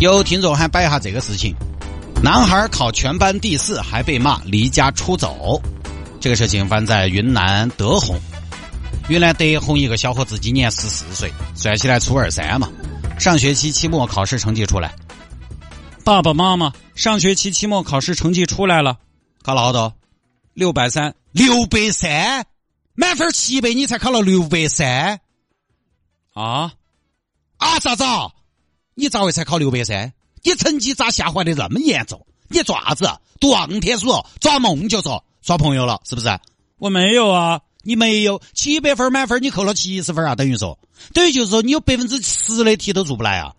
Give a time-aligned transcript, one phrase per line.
[0.00, 1.54] 有听众还摆一下这个事情：
[2.22, 5.60] 男孩考全班第四，还被骂离家出走。
[6.20, 8.18] 这个事情发生在云南德宏。
[9.08, 12.68] 云南德宏一个小伙子今年十四岁，算起来初二三嘛。
[13.18, 14.94] 上学期期末考试成绩出来，
[16.02, 18.98] 爸爸妈妈，上学期期末考试成绩出来了，
[19.42, 19.94] 考了好多？
[20.54, 22.44] 六百三，六百三，
[22.94, 25.20] 满分七百，你才考了六百三。
[26.32, 26.72] 啊
[27.58, 27.78] 啊！
[27.78, 28.04] 咋子？
[28.94, 30.12] 你咋会才考六百三？
[30.42, 32.26] 你成绩咋下滑的那么严重？
[32.48, 33.08] 你爪子
[33.40, 34.08] 读望天书，
[34.40, 36.38] 抓梦就说耍朋友了，是不是？
[36.78, 40.78] 我没有啊，你没有七百分满分，你扣了七十分啊，等于说，
[41.12, 43.54] 等于就是说你有百分之十的题都做不来啊。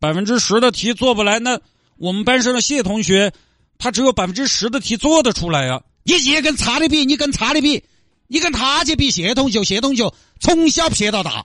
[0.00, 1.60] 百分之十的题做不来，那
[1.96, 3.32] 我们班上的谢同学，
[3.78, 5.82] 他只有百分之十的题做得出来呀。
[6.04, 7.84] 你也跟差的比，你跟差的比。
[8.28, 11.44] 你跟他去比谢同学，谢同学从小撇到大，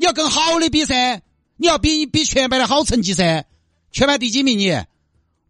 [0.00, 1.20] 你要跟好的比噻，
[1.58, 3.44] 你要比比全班的好成绩噻。
[3.92, 4.58] 全班第几名？
[4.58, 4.82] 你？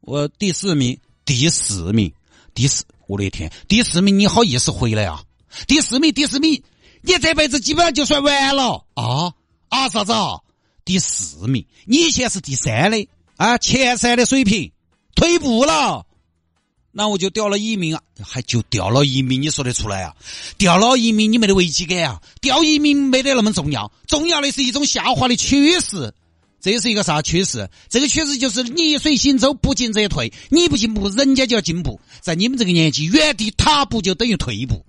[0.00, 2.12] 我第四名，第四名，
[2.52, 2.84] 第四。
[3.06, 5.22] 我的天，第四名你好意思回来啊？
[5.68, 6.64] 第四名，第四名，
[7.00, 9.34] 你这辈子基本上就算完了啊
[9.68, 9.88] 啊！
[9.88, 10.40] 啥子啊？
[10.84, 14.72] 第四名，你以前是第三的啊，前三的水平，
[15.14, 16.06] 退步了。
[16.92, 20.14] 那我就掉了一名啊，还就掉了一名，你说得出来啊？
[20.58, 22.20] 掉了一名，你没得危机感啊？
[22.40, 26.12] 掉一名没得那么重要，重要的是一种下滑的趋势。
[26.60, 27.70] 这是一个啥趋势？
[27.88, 30.30] 这个趋势就是逆水行舟，不进则退。
[30.50, 31.98] 你不进步，人家就要进步。
[32.20, 34.84] 在你们这个年纪，原地踏步就等于退步。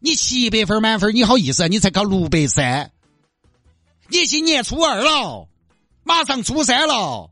[0.00, 1.66] 你七百分满分，你好意思啊？
[1.66, 2.90] 你才考六百三，
[4.08, 5.48] 你今年初二了，
[6.04, 7.30] 马上初三了，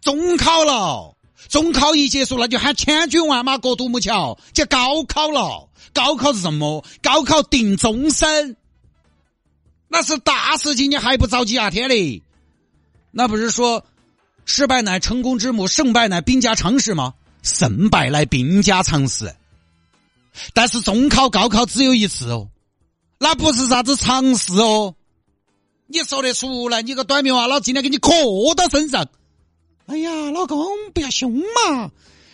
[0.00, 1.16] 中考了。
[1.50, 5.68] 中考一结束，那就喊千军万马过独木桥，就高考了。
[5.92, 6.84] 高考是什么？
[7.02, 8.56] 高考定终身，
[9.88, 11.68] 那是大事情，你还不着急啊？
[11.68, 12.22] 天嘞！
[13.10, 13.84] 那不是说
[14.44, 17.14] 失败乃成功之母，胜败乃兵家常事吗？
[17.42, 19.34] 胜败乃兵家常事。
[20.54, 22.48] 但是中考、高考只有一次哦，
[23.18, 24.94] 那不是啥子常事哦。
[25.88, 26.82] 你说得出来？
[26.82, 28.12] 你个短命娃，老子今天给你磕
[28.56, 29.08] 到身上。
[29.90, 30.56] 哎呀，老公
[30.94, 31.90] 不要凶嘛！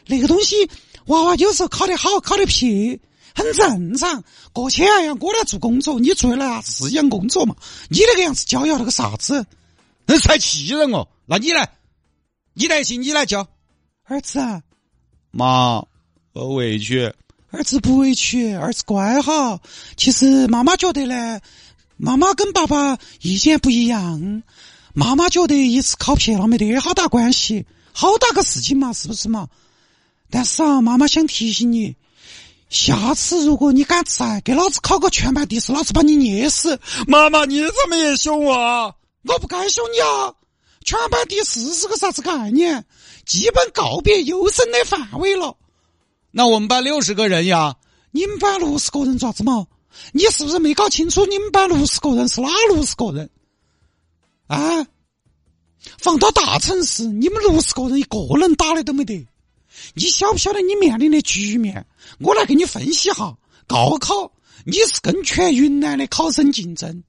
[0.06, 0.68] 那个东西，
[1.06, 3.00] 娃娃有时候考得好，考得撇，
[3.34, 4.22] 很正常。
[4.52, 7.56] 过去哎呀，我来做工作，你做了是样工作嘛？
[7.88, 9.46] 你那个样子教要那个啥子？
[10.04, 11.08] 那才气人哦！
[11.24, 11.66] 那你来，
[12.52, 13.48] 你来行，你来教
[14.04, 14.62] 儿子啊！
[15.30, 15.82] 妈，
[16.34, 17.10] 我委屈。
[17.50, 19.58] 儿子不委屈，儿子乖哈。
[19.96, 21.40] 其实妈妈觉得呢，
[21.96, 24.42] 妈妈跟爸爸意见不一样。
[24.98, 29.46] 妈妈觉得一次考撇了没得好大关系，好大个事情嘛，是不是嘛？
[30.30, 31.94] 但是啊，妈妈想提醒你，
[32.70, 36.80] 下次如果你敢再给老子考个全班第四，老子把你捏死！
[37.06, 38.96] 妈妈，你怎么也凶我？
[39.24, 40.32] 我不该凶你啊！
[40.82, 42.82] 全班第四是个啥子概念？
[43.26, 45.58] 基本告别优生的范围了。
[46.30, 47.76] 那我们班六十个人呀，
[48.12, 49.66] 你们班六十个人咋子嘛？
[50.12, 53.28] 你是不是没搞清楚你们班六十个人是哪六十个人？
[54.46, 54.86] 啊！
[55.98, 59.26] 放到大城市，你们六十个人一个人打的都没得。
[59.94, 61.86] 你晓不晓得你面临的局面？
[62.18, 63.36] 我来给你分析哈。
[63.66, 64.32] 高考，
[64.64, 67.02] 你是跟全云南的考生竞争，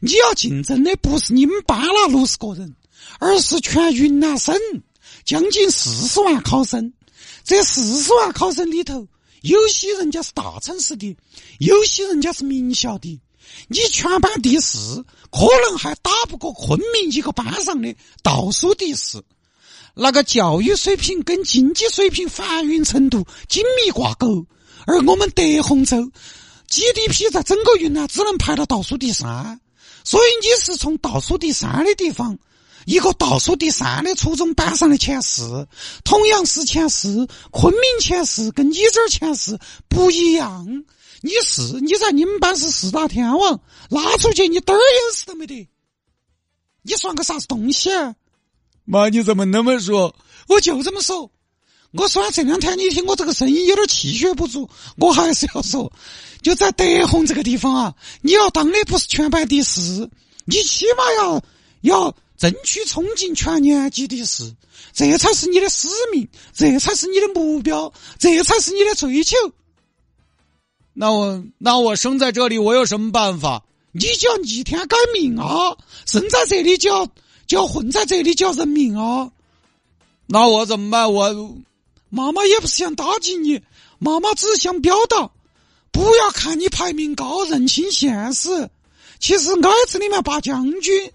[0.00, 2.74] 你要竞争的不是你们班那六十个人，
[3.18, 4.54] 而是全云南省
[5.24, 6.92] 将近四十万考生。
[7.44, 9.06] 这四十万考生里头，
[9.40, 11.16] 有些人家是大城市的，
[11.58, 13.20] 有些人家是名校的。
[13.68, 19.22] 你全班第四，可能还打不过昆明一个班上的倒数第四。
[19.94, 24.46] 那个教育水平跟经济水平繁荣程度紧密挂钩，
[24.86, 26.10] 而我们德宏州
[26.68, 29.60] GDP 在整个云南只能排到倒数第三，
[30.02, 32.38] 所以你是从倒数第三的地方，
[32.86, 35.68] 一个倒数第三的初中班上的前四，
[36.04, 40.84] 同样是前四，昆明前四跟你这儿前四不一样。
[41.22, 45.68] 你是你在你们班是四大天王，拉出去你点儿优势都没得，
[46.82, 47.90] 你算个啥子东西？
[48.84, 50.14] 妈，你怎么那么说？
[50.48, 51.30] 我就这么说。
[51.92, 55.92] 我虽然这两天你听我这个声音有点气血不足，我还是要说，
[56.42, 60.10] 就在德宏这个地方啊，你要当的不是全班第四，
[60.46, 61.44] 你起码要
[61.82, 64.52] 要争取冲进全年级第四，
[64.92, 69.36] 这才是你的使命，这才是你的目标，这才是你的追求。
[70.94, 73.62] 那我那我生在这里，我有什么办法？
[73.92, 75.76] 你就要逆天改命啊！
[76.06, 77.06] 生在这里就要
[77.46, 79.30] 就要混在这里，就要认命啊！
[80.26, 81.12] 那我怎么办？
[81.12, 81.56] 我
[82.08, 83.60] 妈妈也不是想打击你，
[83.98, 85.30] 妈妈只是想表达，
[85.90, 88.70] 不要看你排名高，认清现实。
[89.18, 91.12] 其实矮子里面拔将军。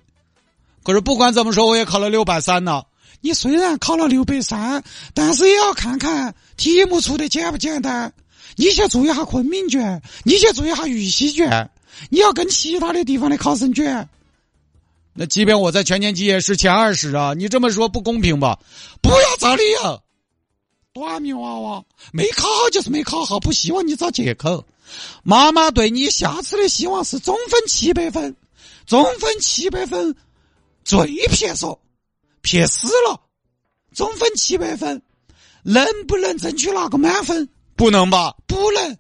[0.84, 2.84] 可是不管怎么说，我也考了六百三呢。
[3.22, 4.84] 你虽然考了六百三，
[5.14, 8.14] 但是也要看看题目出的简不简单。
[8.58, 11.70] 你先做一下昆明卷，你先做一下玉溪卷，
[12.10, 14.10] 你要跟其他的地方的考生卷。
[15.14, 17.34] 那即便我在全年级也是前二十啊！
[17.36, 18.60] 你这么说不公平吧？
[19.02, 20.02] 不要找理由，
[20.92, 24.66] 短命娃娃没考好就是没考好，不希望你找借口。
[25.22, 28.36] 妈妈对你下次的希望是总分七百分，
[28.86, 30.16] 总分七百分
[30.84, 31.80] 最撇说，
[32.42, 33.22] 撇死了。
[33.94, 35.02] 总分七百分，
[35.64, 37.50] 能不能争取拿个满分？
[37.78, 38.36] 不能吧？
[38.48, 38.92] 不能。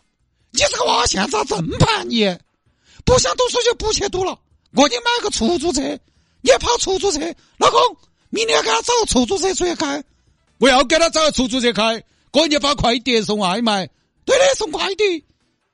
[0.52, 2.24] 你这个娃现在咋这么叛逆，
[3.04, 4.40] 不想读书就不去读了。
[4.74, 5.82] 我给你买个出租车，
[6.42, 7.20] 你跑出租车，
[7.58, 7.80] 老公，
[8.30, 10.04] 明天给他找个出租车出去开。
[10.60, 12.02] 我要给他找个出租车开，
[12.32, 13.90] 过年发快递送外卖。
[14.26, 15.26] 对的，送快递。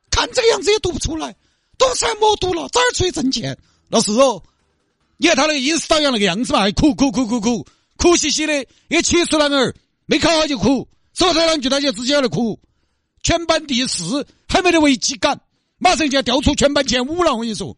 [0.10, 1.36] 看这个样子也读不出来，
[1.78, 3.58] 读出来莫读了，早点出去挣钱？
[3.90, 4.42] 老师哦，
[5.18, 7.66] 你看他那个阴湿导阳那个样子嘛，还哭哭哭哭哭，
[7.98, 9.74] 哭兮兮的，也七十男儿
[10.06, 12.60] 没考好就哭，说这两句他就直接来哭。
[13.24, 15.40] 全班第四，还没得危机感，
[15.80, 17.34] 马上就要掉出全班前五了。
[17.34, 17.75] 我跟你说。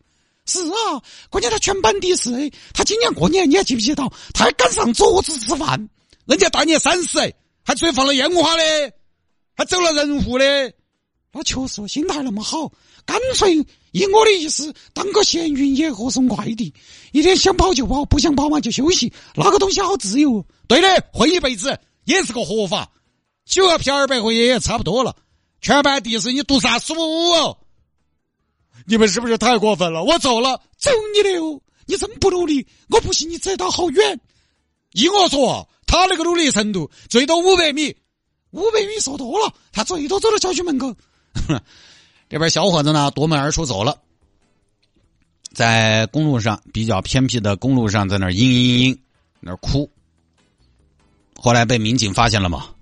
[0.47, 1.01] 是啊，
[1.31, 2.31] 关键他全班第四，
[2.71, 4.03] 他今年过年你还记不记得？
[4.31, 5.89] 他还赶上桌子吃饭，
[6.25, 7.17] 人家大年三十
[7.63, 8.63] 还出去放了烟花的，
[9.55, 10.45] 还走了人户的，
[11.31, 12.71] 那确实心态那么好，
[13.07, 13.55] 干脆
[13.91, 16.71] 以我的意思当个闲云野鹤送快递，
[17.11, 20.45] 一天想跑就跑，不想跑嘛就休息，那个东西好自由。
[20.67, 22.87] 对的，混一辈子也是个活法，
[23.45, 25.15] 九要撇二百块钱也差不多了。
[25.65, 26.93] 全班第四，你读啥书？
[28.85, 30.03] 你们是不是太过分了？
[30.03, 31.59] 我走了，走你的哦！
[31.87, 34.19] 你这么不努力，我不信你走到好远。
[34.91, 37.97] 依我说，他那个努力程度最多五百米，
[38.51, 40.95] 五百米说多了，他最多走到小区门口。
[42.29, 43.99] 这边小伙子呢，夺门而出走了，
[45.51, 48.99] 在公路上比较偏僻的公路上，在那嘤嘤嘤，
[49.39, 49.89] 那哭。
[51.35, 52.74] 后来被民警发现了吗？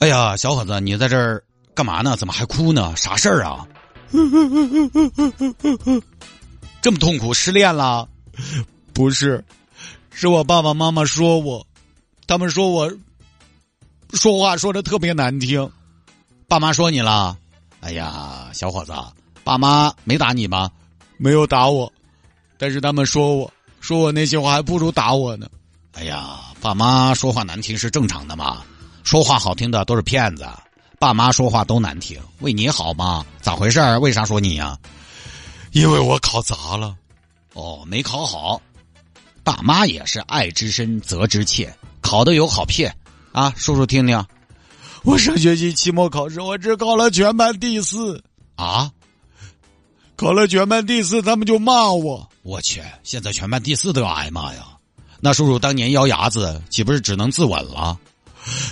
[0.00, 1.44] 哎呀，小伙子，你在这儿
[1.74, 2.16] 干嘛呢？
[2.16, 2.94] 怎么还哭呢？
[2.96, 3.68] 啥事儿啊？
[6.80, 8.08] 这么痛苦，失恋了？
[8.94, 9.44] 不是，
[10.10, 11.66] 是我爸爸妈妈说我，
[12.26, 12.90] 他们说我
[14.14, 15.70] 说话说的特别难听。
[16.48, 17.36] 爸妈说你了？
[17.80, 18.94] 哎呀，小伙子，
[19.44, 20.70] 爸妈没打你吗？
[21.18, 21.92] 没有打我，
[22.56, 25.46] 但是他们说我说我那些话还不如打我呢。
[25.92, 28.62] 哎呀，爸妈说话难听是正常的嘛，
[29.02, 30.46] 说话好听的都是骗子。
[30.98, 33.24] 爸妈说话都难听，为你好吗？
[33.40, 33.80] 咋回事？
[33.98, 34.78] 为啥说你呀？
[35.72, 36.94] 因为我考砸了，
[37.54, 38.60] 哦，没考好。
[39.42, 42.94] 爸妈也是爱之深责之切，考的有好骗
[43.32, 43.52] 啊！
[43.56, 44.22] 叔叔听听，
[45.02, 48.22] 我上学期期末考试我只考了全班第四
[48.56, 48.90] 啊，
[50.16, 52.28] 考了全班第四，他们就骂我。
[52.42, 54.66] 我去，现在全班第四都要挨骂呀？
[55.18, 57.98] 那叔叔当年咬牙子，岂不是只能自刎了？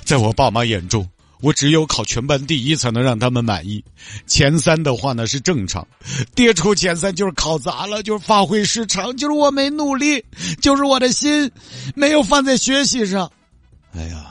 [0.05, 1.09] 在我爸妈眼中。
[1.41, 3.85] 我只有考全班第一才能让他们满意，
[4.27, 5.87] 前三的话呢是正常，
[6.35, 10.25] 跌出前三就是考砸了，就是发挥失常，就是我没努力，
[10.61, 11.49] 就是我的心
[11.95, 13.31] 没有放在学习上。
[13.95, 14.27] 哎呀，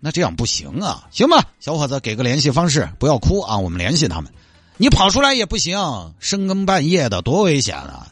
[0.00, 1.06] 那这样不行啊！
[1.10, 4.32] 行吧，小伙子，给个联系方式，不要哭啊，我们联系他们。
[4.78, 8.08] 你跑出来也不行，深更半夜的多危险啊！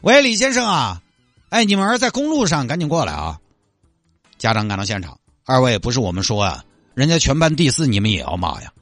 [0.00, 1.02] 喂，李先生啊，
[1.50, 3.38] 哎，你们儿在公路上，赶紧过来啊！
[4.38, 5.18] 家长赶到现场，
[5.52, 6.64] 二位不是我们说啊。
[6.94, 8.72] 人家全班第四，你们也要骂呀？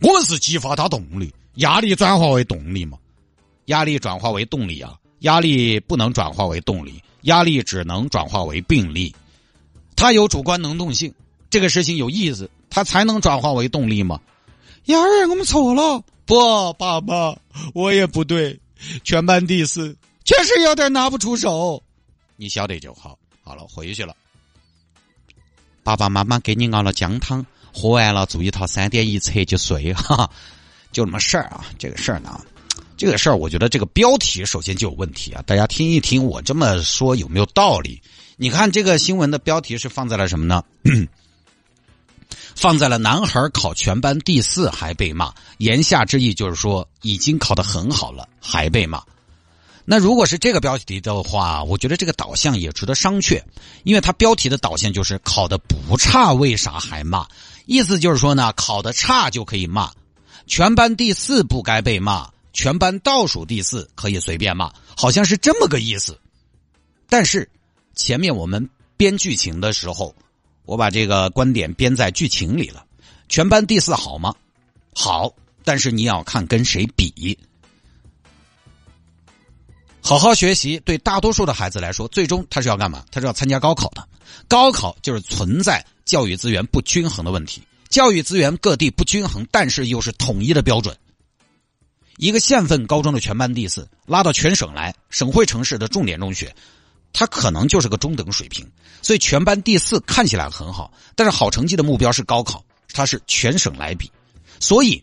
[0.00, 2.96] 我们是激发他动力，压力转化为动力嘛？
[3.64, 4.94] 压力转化为动力啊？
[5.20, 9.12] 压力不能转化为动力，压力只能转化为病力。
[9.96, 11.12] 他有主观能动性，
[11.50, 14.20] 这个事情有意思，他才能转化为动力嘛？
[14.84, 16.00] 丫儿，我们错了。
[16.24, 17.36] 不，爸爸，
[17.74, 18.56] 我也不对。
[19.02, 21.82] 全班第四，确实有点拿不出手。
[22.36, 23.18] 你晓得就好。
[23.42, 24.14] 好了，回去了。
[25.82, 30.30] 爸爸妈妈给你熬了姜汤，喝完了做一套三点一侧就睡，哈，
[30.92, 31.64] 就那么事儿啊。
[31.78, 32.40] 这个事儿呢，
[32.96, 35.42] 这个事儿，我觉得这个标题首先就有问题啊。
[35.46, 38.00] 大家听一听，我这么说有没有道理？
[38.36, 40.62] 你看这个新闻的标题是放在了什么呢？
[42.54, 49.02] 放在了男孩考全班第四还被骂，言下之意就是说已经考得很好了还被骂。
[49.84, 53.42] 那如果是这个标题的话，我觉得这个导向也值得商榷，
[53.82, 57.26] 因为它标题的导向就是考的不差，为啥还骂？
[57.66, 59.90] 意思就是说呢，考的差就可以骂，
[60.46, 66.18] 全班第四不该被骂，全班倒数第四可以随便骂，好像是这么个意思。
[67.08, 67.48] 但是
[67.94, 70.14] 前面我们编剧情的时候，
[70.64, 72.84] 我把这个观点编在剧情里了。
[73.28, 74.34] 全班第四好吗？
[74.94, 75.32] 好，
[75.64, 77.38] 但是你要看跟谁比。
[80.04, 83.04] 好好学习，对大多数的孩子来说，最终他是要干嘛？
[83.12, 84.06] 他是要参加高考的。
[84.48, 87.62] 高考就是存在教育资源不均衡的问题。
[87.88, 90.96] 教育资源各地不均衡，但是又是统一的标准。
[92.16, 96.52] 一个县份高中的全班第四，拉到全省来，省会城市的重点中学，
[97.12, 98.68] 它可能就是个中等水平。
[99.02, 104.10] 所以全班第四看起来很好，但是好成绩的目标是高考，它是全省来比。
[104.58, 105.02] 所以，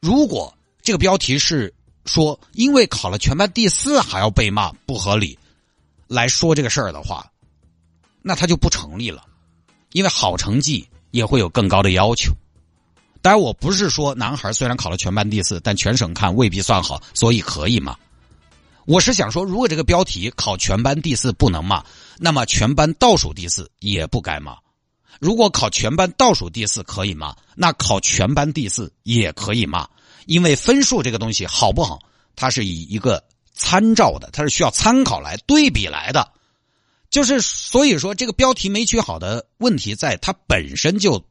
[0.00, 1.72] 如果这个标题是。
[2.04, 5.38] 说因为考了全班第四还要被骂不合理，
[6.06, 7.30] 来说这个事儿的话，
[8.22, 9.24] 那他就不成立了。
[9.92, 12.32] 因为好成绩也会有更高的要求。
[13.22, 17.96] 当然，我不是说男孩虽然考了全班第四，但全省看未必算好，所以可以吗？
[18.86, 21.82] 我是想说，如果这个标题考全班第四不能骂，
[22.18, 24.58] 那么全班倒数第四也不该骂。
[25.20, 29.88] 如果考全班倒数第四可以骂，那考全班第四也可以骂。
[30.26, 32.00] 因为分数这个东西好不好，
[32.36, 36.32] 它是以一个参照的，它是需要参考来对比来的。
[37.10, 41.24] 就是所以说，这个标题没取好的问题，在它本身就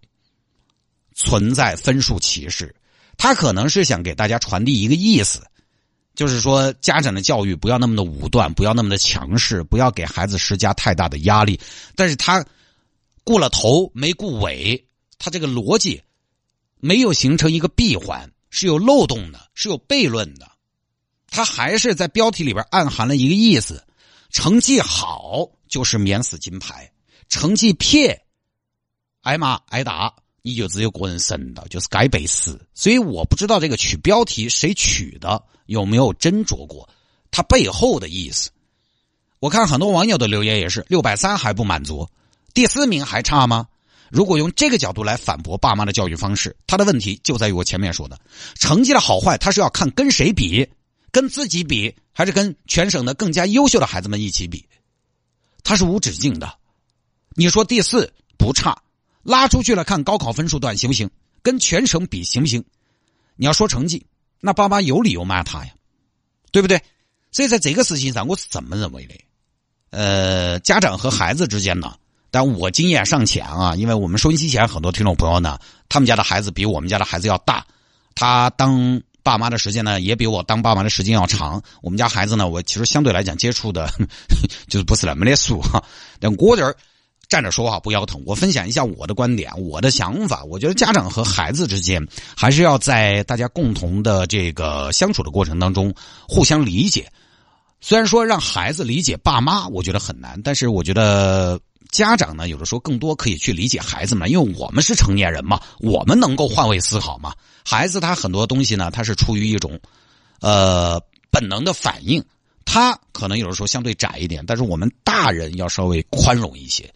[1.13, 2.73] 存在分数歧视。
[3.17, 5.45] 他可能是想给大家传递一个意思，
[6.15, 11.59] 就是说家长的教育不要那么的武断，不要那么的强势，不要给孩子施加太大的压力。
[11.95, 12.43] 但是他
[13.23, 14.83] 顾了头没顾尾，
[15.19, 16.01] 他这个逻辑
[16.79, 18.31] 没有形成一个闭环。
[18.55, 20.47] 是有漏洞的，是有悖论的，
[21.27, 23.83] 他还是在标题里边暗含了一个意思：
[24.29, 26.91] 成绩好就是免死金牌，
[27.27, 28.23] 成绩撇，
[29.23, 32.63] 挨骂挨打，你就只有个人生的，就是该被死。
[32.75, 36.87] 所以我不知道这个取标题谁取的，有没有斟酌过
[37.31, 38.51] 他背后的意思。
[39.39, 42.07] 我看很多网友的留言也是六百三还不满足，
[42.53, 43.67] 第四名还差吗？
[44.13, 48.21] 如果用这个角度来反驳爸妈的教育方式，他的问题就在于我前面说的，
[48.59, 50.69] 成绩的好坏，他是要看跟谁比，
[51.11, 54.63] 跟自己比，还是跟全省的更加优秀的孩子们一起比，
[55.63, 56.53] 他是无止境的。
[57.31, 58.83] 你说第四不差，
[59.23, 61.09] 拉出去了看高考分数段行不行？
[61.41, 62.63] 跟全省比行不行？
[63.35, 64.05] 你要说成绩，
[64.39, 65.73] 那爸妈有理由骂他呀，
[66.51, 66.79] 对不对？
[67.31, 69.15] 所以在这个事情上，我是这么认为的。
[69.89, 71.95] 呃，家长和孩子之间呢？
[72.33, 77.63] 但我经验尚浅啊，因为我们收音机前很多听众朋友呢，他们家的孩子比我们家的孩子要大，
[78.15, 81.61] 他当爸妈的时间呢，也比我当爸妈的时间要长。
[81.83, 83.87] 我们家孩子呢，我其实相对来讲接触的，
[84.67, 85.79] 就是不是那么的熟哈。
[86.19, 86.75] 但我这儿
[87.29, 90.43] 站着说话不腰疼，我分享一下我的观点，我的想法。
[90.43, 92.03] 我觉得家长和孩子之间，
[92.35, 95.93] 还是要在大家共同的这个相处的过程当中，
[96.27, 97.07] 互相理解。
[97.79, 101.59] 虽然说让孩子理解爸妈，我觉得很难，但是我觉得。
[101.93, 107.35] 家长呢，有的时候更多可以去理解孩子们，因为我们是成年人嘛，我们能够换位思考嘛。
[107.63, 109.79] 孩子他很多东西呢，他是出于一种，
[110.41, 112.25] 呃，本能的反应，
[112.65, 116.91] 他可能有的时候相对窄一点，但是我们大人要稍微宽容一些。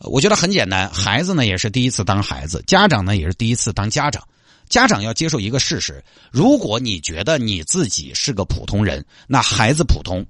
[0.00, 4.22] 我觉得很简单，孩子呢也是第一次当孩子，家长呢也是第一次当家长。
[4.68, 10.22] 家长要接受一个事实：如果你觉得你自己是个普通人，那孩子普通，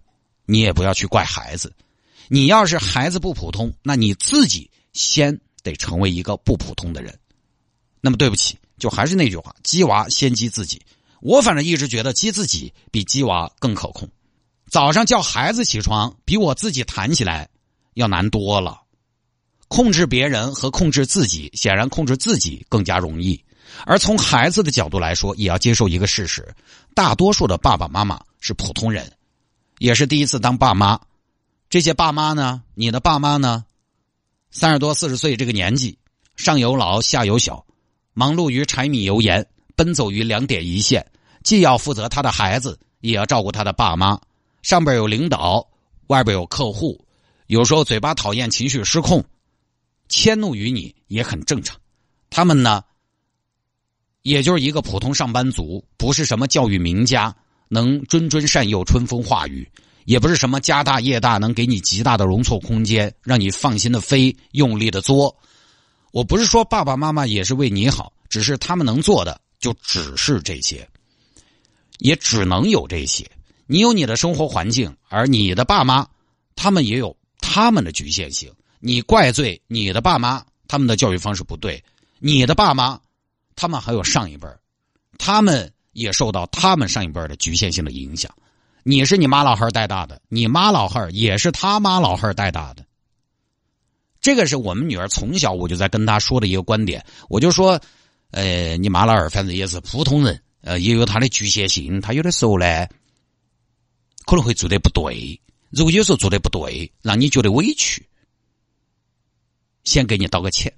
[0.46, 1.72] 你也不要去怪孩子。
[2.28, 7.18] 你要是孩子不普通，那你自己先得成为一个不普通的人。
[8.00, 10.82] 那么对不起，就还是那句话，鸡娃先鸡自己。
[11.20, 14.08] 我反正一直觉得鸡自己比鸡娃更可控。
[14.70, 17.48] 早上叫孩子起床，比我自己弹起来
[17.94, 18.82] 要难多了。
[19.68, 23.42] 控制别人和控制自己，显然控制自己更加容易。
[23.86, 26.54] 而从孩子的角度来说，也要接受一个事实：
[26.94, 29.10] 大多数的爸爸妈妈是普通人，
[29.78, 31.00] 也是第一次当爸妈。
[31.74, 32.62] 这些爸妈呢？
[32.74, 33.64] 你的爸妈呢？
[34.52, 35.98] 三十多、四十岁这个年纪，
[36.36, 37.66] 上有老，下有小，
[38.12, 41.04] 忙碌于柴米油盐，奔走于两点一线，
[41.42, 44.20] 既要负责他的孩子，也要照顾他的爸妈。
[44.62, 45.68] 上边有领导，
[46.06, 47.04] 外边有客户，
[47.48, 49.24] 有时候嘴巴讨厌，情绪失控，
[50.08, 51.76] 迁怒于你也很正常。
[52.30, 52.84] 他们呢，
[54.22, 57.34] 也就是一个普通上班族，不是什么教育名家，
[57.66, 59.68] 能谆谆善诱，春风化雨。
[60.04, 65.36] 也不是什么家大业大，能给你极大的容错空间，让你放心的飞，用力的作。
[66.12, 70.88] 我不是说爸爸妈妈也是为你好，只是他们能做的就只是这些，
[71.98, 73.28] 也只能有这些。
[73.66, 76.06] 你有你的生活环境，而你的爸妈
[76.54, 78.52] 他们也有他们的局限性。
[78.78, 81.82] 你怪罪你的爸妈，他们的教育方式不对；
[82.18, 83.00] 你的爸妈，
[83.56, 84.46] 他们还有上一辈
[85.16, 88.30] 他们也受到他们上一辈的局限性的影响。
[88.86, 92.84] 你是你妈老汉带大的，你妈老汉也是他妈老汉带大的。
[94.20, 97.80] 这个是我们女儿从小我就在跟她说的一个观点，我就说，
[98.30, 102.86] 呃，你妈老二反正也是普通人，呃，也有他的局限性，他有的时候呢
[104.26, 108.06] 可能会做的不对，如果有时候做的不对，让你觉得委屈。
[109.84, 110.72] 先给你道个歉，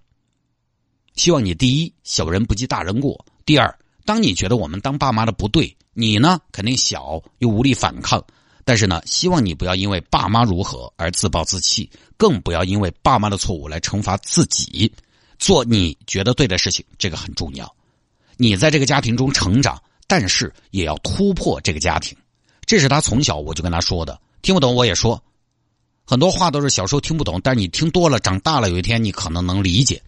[1.14, 3.24] 希望你第一小人不计大人过。
[3.44, 8.22] 第二，当你觉得我们当爸妈的不对，你呢肯定小又无力反抗，
[8.66, 14.92] 但是呢，希望你不要因为爸妈如何而自暴自弃，更不要因为爸妈的错误来惩罚自己。
[15.38, 17.74] 做你觉得对的事情，这个很重要。
[18.36, 22.14] 你在这个家庭中成长，但是也要突破这个家庭。
[22.66, 25.22] 这是他从小我就跟他说的，听不懂我也说。
[26.04, 30.02] 很多话都是小时候听不懂，但是你听多了，长大了有一天你可能能理解。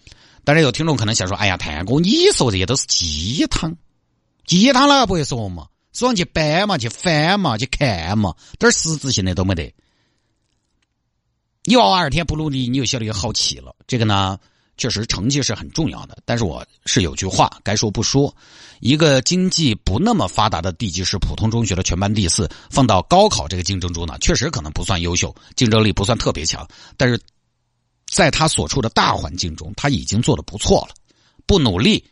[0.45, 3.77] 但是有听众可能想说：“哎呀，谭哥，你说这些都是鸡汤，
[4.47, 5.67] 鸡汤了不会说嘛？
[5.99, 9.75] 说去搬嘛，去翻嘛，去看嘛，点实质性的都没得。
[11.65, 13.75] 你娃娃二天不努力，你就晓得有好气了。
[13.87, 14.39] 这个呢？”
[14.79, 18.33] 确实，成绩是很重要的，但是我是有句话该说不说。
[18.79, 26.65] 一个经济不那么发达的地级市普通中学的全班第四，放到高考这个竞争中呢，确实可能不算优秀，竞争力不算特别强。
[26.97, 27.21] 但是，
[28.07, 30.95] 在他所处的大环境中，他已经做的不错了。
[31.45, 32.05] 不努力，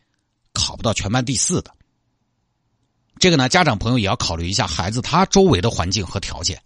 [0.52, 1.72] 考不到全班第四的。
[3.18, 6.60] 这个呢，家长朋友也要考虑一下孩子他周围的环境和条件。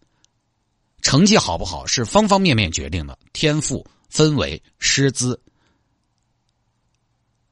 [1.02, 5.40] 成绩好不好是方方面面决定的，天赋、氛围、师资。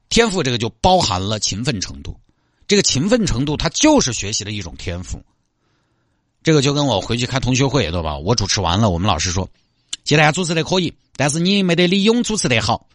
[0.09, 2.19] 天赋这个就包含了勤奋程度，
[2.67, 5.23] 这个勤奋程度它就是学习的一种天赋。
[6.43, 8.17] 这个就跟我回去开同学会对吧？
[8.17, 9.49] 我主持完了，我们老师说，
[10.05, 12.87] 谢大家主持的可以，但是你没得李勇主持的好。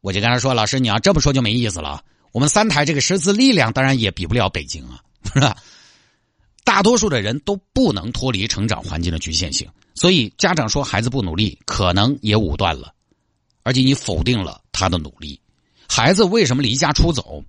[0.00, 2.04] 我就跟他说，老师你要这么说就没意思了。
[2.32, 5.00] 我们三台这个师资力量当然也比不了北京啊，
[5.34, 5.56] 是吧？
[6.64, 12.94] 大多数的人都不能脱离成长环境的局限性，所以家长说孩子不努力，可能也武断了，
[13.62, 15.40] 而且你否定了他的努力。
[15.88, 17.44] 孩子为什么离家出走？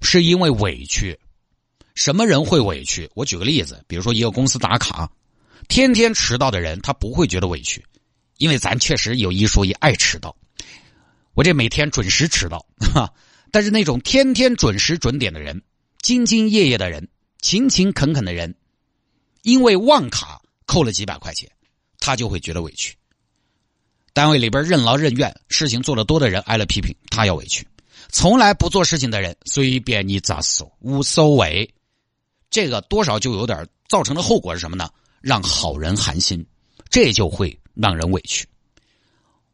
[0.00, 1.18] 是因为委屈。
[1.94, 3.10] 什么人会委屈？
[3.14, 5.10] 我举个例子，比如说一个公司打卡，
[5.68, 7.84] 天天迟到的人，他不会觉得委屈，
[8.36, 10.34] 因为咱确实有一说一，爱迟到。
[11.34, 13.12] 我这每天准时迟到，哈。
[13.50, 15.62] 但是那种天天准时准点的人，
[16.02, 17.08] 兢兢业业的人，
[17.40, 18.54] 勤勤恳恳的人，
[19.42, 21.50] 因为忘卡扣了几百块钱，
[21.98, 22.96] 他就会觉得委屈。
[24.12, 27.64] 单位里边任劳任怨，事情做的多的人挨了批评，他要委屈；
[28.10, 31.72] 从来不做事情的人，随便你咋说无所谓。
[32.50, 34.90] 这个多少就有点造成的后果是什么呢？
[35.20, 36.44] 让好人寒心，
[36.88, 38.46] 这就会让人委屈。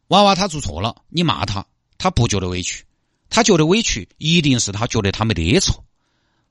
[0.07, 1.65] 娃娃他做错了，你骂他，
[1.97, 2.85] 他不觉得委屈，
[3.29, 5.83] 他觉得委屈一定是他觉得他没得错。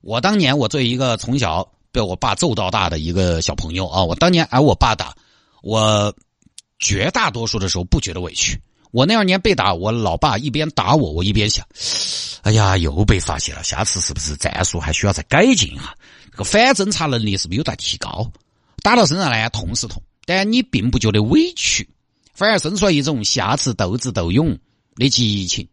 [0.05, 5.15] 我当年我作为一个从小被我爸揍到大的一个小朋友啊，我当年挨我爸打，
[5.63, 6.15] 我。
[6.81, 8.61] 绝大多数的时候不觉得委屈。
[8.91, 11.65] 我那二年被打，我老爸一边打我，我一边想：
[12.43, 15.95] 哎呀，又被发现了，下次是不是战术还需要再改进啊？
[16.33, 18.31] 这个反侦查能力是不是有待提高？
[18.83, 21.89] 打到身上呢，痛是痛，但你并不觉得委屈，
[22.35, 24.59] 反而生出来一种下次斗智斗勇
[24.97, 25.67] 的激情。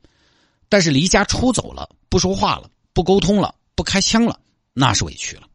[0.70, 4.40] 但是离家出走了，不说话了，不沟通了，不开枪了，
[4.74, 5.48] 那是委屈了。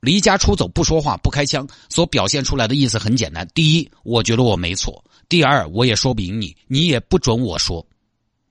[0.00, 7.86] 离家出走不说话不开枪，所表现出来的意思很简单：第一，我觉得我没错；第二，我也说不赢你，你也不准我说，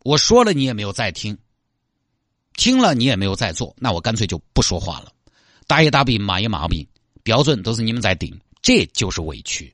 [0.04, 1.38] 我说了你也没有再听，
[2.54, 5.12] 听了你也没有再做，那我干脆就不说话了。
[5.68, 6.88] 打也打不赢，骂也骂不赢，
[7.22, 9.74] 标准都是你们在定，这就是委屈。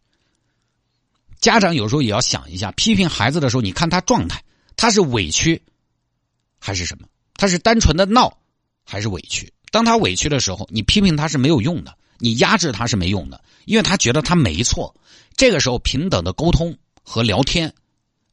[1.39, 4.43] 家长有时候也要想一下，批评孩子的时候，你看他状态，
[4.75, 5.61] 他是委屈
[6.59, 7.07] 还是什么？
[7.39, 8.37] 他是单纯的闹
[8.83, 9.49] 还是委屈？
[9.71, 14.93] 当他委屈的时候，你批评他是没有用的，你压制他是没用的，因为他觉得他没错。
[15.37, 17.73] 这个时候，平等的沟通和聊天，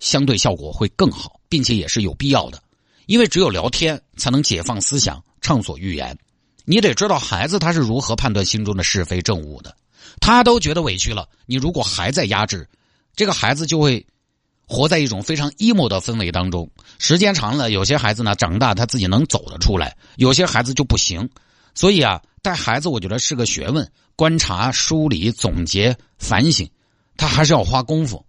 [0.01, 2.61] 相对效果会更好，并且也是有必要的。
[3.07, 6.19] 因为只有聊天才能解放思想，畅所欲言。
[6.65, 9.77] 你得知道孩子他是如何判断心中的是非正误的。
[10.21, 12.69] 他都觉得委屈了，你如果还在压制，
[13.15, 14.05] 这个孩子就会。
[14.67, 21.29] 活在一种非常 emo 的氛围当中，时间长了，有些孩子呢长大他自己能走得出来，有些孩子就不行。
[21.75, 26.69] 所以啊，带孩子我觉得是个学问，观察、梳理、总结、反省，
[27.17, 28.25] 他还是要花功夫。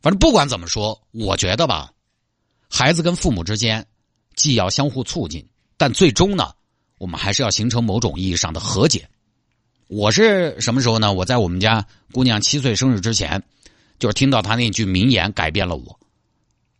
[0.00, 1.90] 反正不管怎么说，我觉得吧，
[2.70, 3.84] 孩子跟父母之间
[4.36, 6.52] 既要相互促进，但最终呢，
[6.98, 9.08] 我们还是要形成某种意义上的和解。
[9.88, 11.12] 我是什么时候呢？
[11.12, 13.42] 我在我们家姑娘七岁生日之前，
[13.98, 15.98] 就是听到他那句名言改变了我，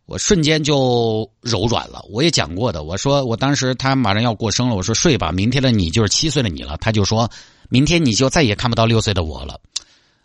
[0.05, 2.05] 我瞬间就柔软了。
[2.09, 6.77] 我也讲过的，我说我当时他马上要过生了，我说睡吧，明天的你就是七岁的你了。
[6.77, 7.29] 他就说
[7.69, 9.59] 明天你就再也看不到六岁的我了。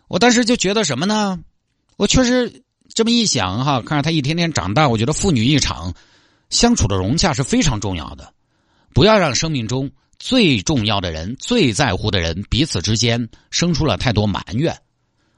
[0.07, 1.39] 我当时就觉得什么呢？
[1.97, 5.93] 我确实这么一想哈，看着他一天天长大，我觉得父女一场
[6.49, 8.33] 相处的融洽是非常重要的，
[8.93, 9.91] 不要让生命中。
[10.23, 14.77] 最重要的人、最在乎的人，彼此之间生出了太多埋怨。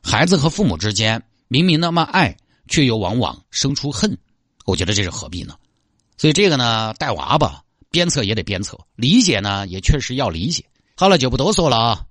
[0.04, 2.36] 孩子和父母之间明明那么爱，
[2.68, 4.18] 却又往往生出恨。
[4.66, 5.54] 我觉得这是何必呢？
[6.18, 7.62] 所以这个呢，带娃吧，
[7.92, 10.66] 鞭策也得鞭策，理解呢也确实要理解。
[10.98, 12.06] 好了，就不多说了啊。